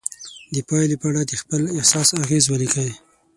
د 0.53 0.55
پایلې 0.67 0.95
په 1.01 1.07
اړه 1.09 1.21
د 1.25 1.33
خپل 1.41 1.61
احساس 1.77 2.07
اغیز 2.21 2.45
ولیکئ. 2.47 2.91